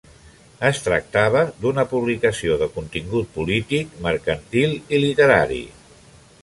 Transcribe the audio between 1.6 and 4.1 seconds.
d'una publicació de contingut polític,